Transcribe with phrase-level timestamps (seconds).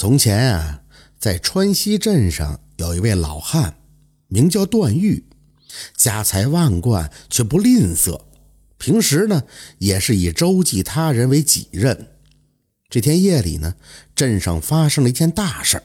[0.00, 0.80] 从前啊，
[1.18, 3.74] 在川西镇上有一位老汉，
[4.28, 5.26] 名叫段誉，
[5.94, 8.22] 家财万贯却不吝啬，
[8.78, 9.42] 平时呢
[9.76, 12.12] 也是以周济他人为己任。
[12.88, 13.74] 这天夜里呢，
[14.14, 15.82] 镇上发生了一件大事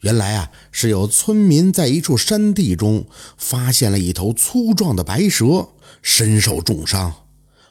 [0.00, 3.06] 原来啊，是有村民在一处山地中
[3.36, 5.68] 发现了一头粗壮的白蛇，
[6.00, 7.12] 身受重伤。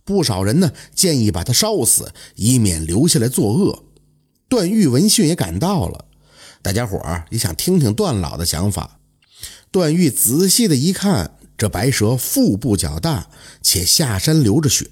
[0.05, 3.85] 不少人呢建议把它烧死，以免留下来作恶。
[4.53, 6.05] 段誉闻讯也赶到了，
[6.61, 8.99] 大家伙儿也想听听段老的想法。
[9.71, 13.31] 段誉仔细的一看，这白蛇腹部较大，
[13.63, 14.85] 且下身流着血，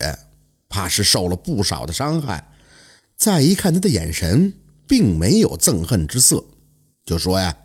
[0.68, 2.52] 怕是受了不少的伤害。
[3.16, 4.52] 再一看他的眼神，
[4.88, 6.44] 并没有憎恨之色。
[7.06, 7.56] 就说呀，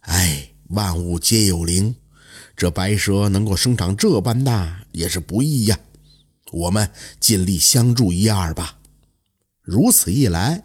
[0.00, 1.96] 哎，万物皆有灵，
[2.54, 5.78] 这白蛇能够生长这般大也是不易呀。
[6.52, 8.76] 我们尽力相助一二吧。
[9.64, 10.64] 如此一来，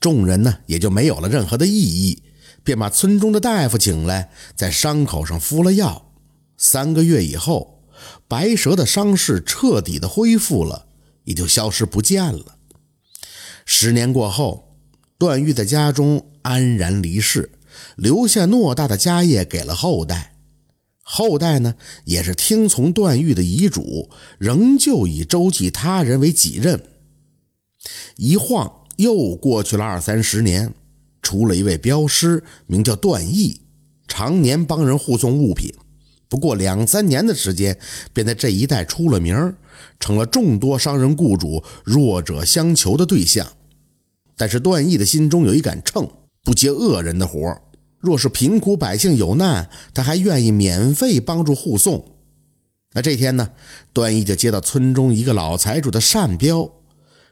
[0.00, 2.22] 众人呢也就没有了任何的异议，
[2.62, 6.12] 便把村中的大夫请来，在伤口上敷了药。
[6.56, 7.82] 三个月以后，
[8.28, 10.86] 白蛇的伤势彻底的恢复了，
[11.24, 12.56] 也就消失不见了。
[13.64, 14.76] 十年过后，
[15.18, 16.32] 段誉在家中。
[16.46, 17.50] 安然离世，
[17.96, 20.36] 留下偌大的家业给了后代。
[21.02, 21.74] 后代呢，
[22.04, 24.08] 也是听从段誉的遗嘱，
[24.38, 26.80] 仍旧以周济他人为己任。
[28.14, 30.72] 一晃又过去了二三十年，
[31.22, 33.60] 出了一位镖师，名叫段义，
[34.08, 35.72] 常年帮人护送物品。
[36.28, 37.78] 不过两三年的时间，
[38.12, 39.54] 便在这一带出了名
[40.00, 43.46] 成了众多商人雇主弱者相求的对象。
[44.36, 46.08] 但是段义的心中有一杆秤。
[46.44, 47.60] 不接恶人的活
[47.98, 52.04] 若是贫苦百姓有难，他还愿意免费帮助护送。
[52.92, 53.50] 那这天呢，
[53.92, 56.70] 段义就接到村中一个老财主的善镖，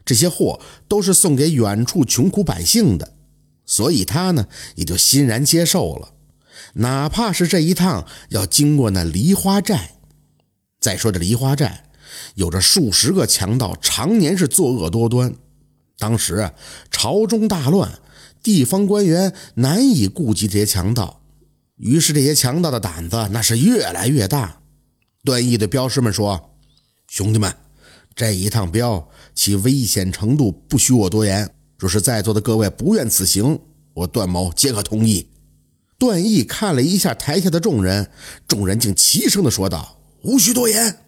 [0.04, 3.14] 这些货都是送给远处穷苦百姓的，
[3.64, 6.14] 所以他呢也就欣然接受了，
[6.74, 9.92] 哪怕是这一趟要经过那梨花寨。
[10.80, 11.84] 再说这梨花寨，
[12.34, 15.34] 有着数十个强盗，常年是作恶多端。
[15.98, 16.52] 当时啊，
[16.90, 18.00] 朝中大乱。
[18.42, 21.22] 地方官员难以顾及这些强盗，
[21.76, 24.60] 于是这些强盗的胆子那是越来越大。
[25.24, 26.50] 段义对镖师们说
[27.08, 27.56] ：“兄弟们，
[28.14, 31.50] 这一趟镖其危险程度不需我多言。
[31.78, 33.58] 若是在座的各位不愿此行，
[33.92, 35.28] 我段某皆可同意。”
[35.98, 38.10] 段义看了一下台下的众人，
[38.46, 40.98] 众人竟齐声的说道：“无需多言。”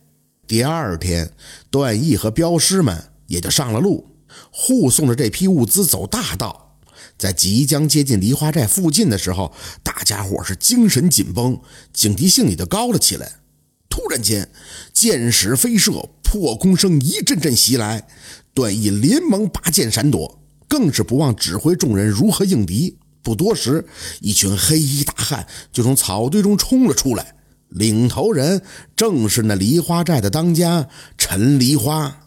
[0.47, 1.33] 第二天，
[1.71, 4.07] 段义和镖师们也就上了路，
[4.53, 6.79] 护送着这批物资走大道。
[7.19, 9.53] 在即将接近梨花寨附近的时候，
[9.83, 11.61] 大家伙是精神紧绷，
[11.93, 13.41] 警惕性也就高了起来。
[13.89, 14.49] 突然间，
[14.93, 18.09] 箭矢飞射，破空声一阵阵袭来，
[18.53, 22.99] 段义连忙拔剑闪躲，更是不忘指挥众人如何应敌。
[23.23, 23.87] 不多时，
[24.21, 27.37] 一群黑衣大汉就从草堆中冲了出来，
[27.69, 28.61] 领头人
[28.97, 32.23] 正是那梨花寨的当家陈梨花。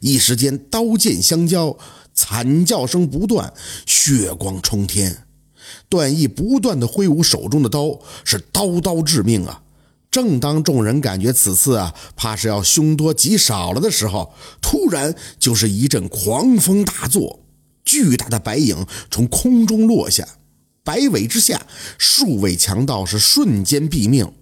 [0.00, 1.76] 一时间，刀剑相交。
[2.12, 3.52] 惨叫声不断，
[3.86, 5.24] 血光冲天。
[5.88, 9.62] 段义不断的挥舞手中的刀，是刀刀致命啊！
[10.10, 17.44] 正当众人感觉此次啊，怕是要凶多吉少了的时候，突然就是一阵狂风大作，
[17.84, 20.26] 巨大的白影从空中落下，
[20.82, 21.64] 白尾之下，
[21.96, 24.32] 数位强盗是瞬间毙命。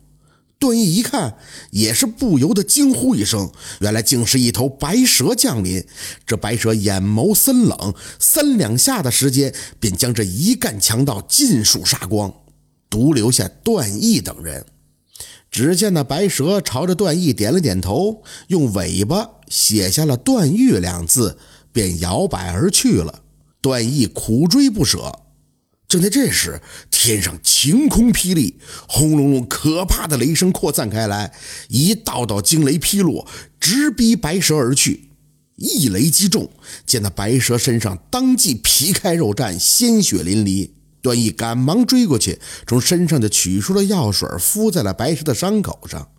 [0.59, 1.37] 段毅一看，
[1.71, 5.85] 也是不由得惊呼一声：“原来竟是一头白蛇降临！”
[6.27, 12.35] 这白蛇眼眸森冷，三两下的时间，便将这一干强盗尽数杀光，
[12.91, 14.67] 独留下段毅等人。
[15.51, 21.39] 只见那白蛇朝着段义点了点头，用尾巴写下了“段誉”两字，
[21.73, 23.23] 便摇摆而去了。
[23.61, 25.21] 段义苦追不舍。
[25.89, 26.61] 正在这时，
[26.91, 31.33] 天上晴空霹雳，轰隆隆，可怕的雷声扩散开来，
[31.69, 33.27] 一道道惊雷劈落，
[33.59, 35.09] 直逼白蛇而去。
[35.57, 36.51] 一雷击中，
[36.87, 40.71] 见那白蛇身上当即皮开肉绽，鲜血淋漓。
[41.09, 46.11] 段毅赶忙追过去，从身上就取出了药水，敷在了白蛇的伤口上。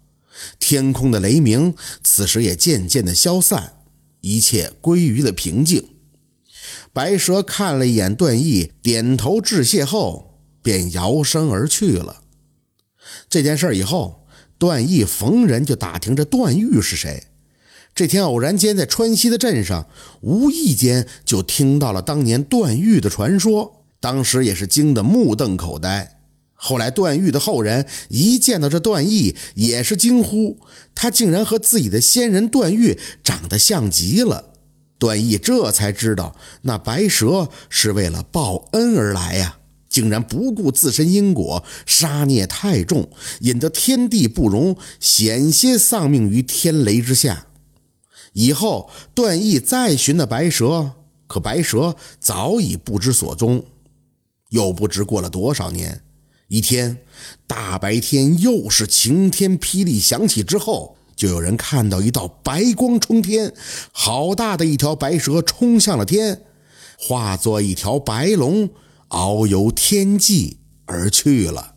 [0.58, 3.74] 天空的雷鸣此时也渐渐的消散，
[4.22, 5.90] 一切归于了平静。
[6.92, 12.24] 白蛇看了一眼段毅，点头致谢后，便摇身而去了。
[13.30, 14.26] 这件事以后，
[14.58, 17.26] 段毅逢人就打听着段誉是谁。
[17.94, 19.88] 这天偶然间在川西的镇上，
[20.22, 26.16] 无意间就听到了当年段誉的传说，当时也是惊得目瞪口呆。
[26.54, 30.60] 后来段誉的后人一见到这段义，也是惊呼，
[30.94, 34.46] 他竟然和自己的先人段誉长得像极了。
[34.98, 43.10] 段誉这才知道，那白蛇是为了报恩而来呀，竟然不顾自身因果，杀孽太重，
[43.40, 47.48] 引得天地不容，险些丧命于天雷之下。
[48.34, 50.92] 以后段誉再寻那白蛇，
[51.28, 53.64] 可白蛇早已不知所踪。
[54.50, 56.04] 又不知过了多少年，
[56.48, 56.98] 一天
[57.48, 60.98] 大白天，又是晴天霹雳响起之后。
[61.16, 63.54] 就有人看到一道白光冲天，
[63.92, 66.44] 好大的一条白蛇冲向了天，
[66.98, 68.70] 化作一条白龙，
[69.10, 71.76] 遨游天际而去了。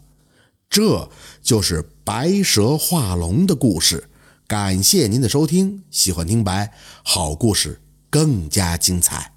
[0.71, 1.11] 这
[1.43, 4.09] 就是白蛇化龙的故事。
[4.47, 6.73] 感谢您的收听，喜欢听白
[7.03, 9.32] 好故事更加精彩。